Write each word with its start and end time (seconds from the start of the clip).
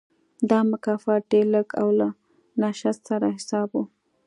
دا 0.49 0.59
مکافات 0.71 1.21
ډېر 1.31 1.45
لږ 1.55 1.67
او 1.81 1.87
له 1.99 2.07
نشت 2.61 2.99
سره 3.09 3.27
حساب 3.37 3.69
و. 3.75 3.83